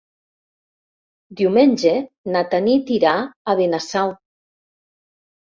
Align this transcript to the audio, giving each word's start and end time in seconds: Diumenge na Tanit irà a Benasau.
Diumenge 1.41 1.91
na 2.33 2.41
Tanit 2.55 2.91
irà 2.97 3.13
a 3.53 3.57
Benasau. 3.61 4.17